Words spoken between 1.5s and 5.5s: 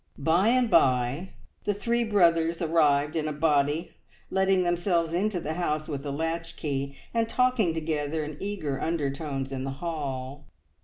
the three brothers arrived in a body, letting themselves into